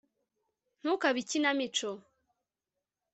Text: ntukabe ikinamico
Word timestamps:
ntukabe 0.79 1.17
ikinamico 1.23 1.89